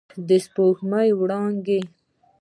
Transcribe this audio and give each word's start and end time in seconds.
د 0.27 0.29
سپوږمۍ 0.45 1.09
وړانګې 1.19 1.79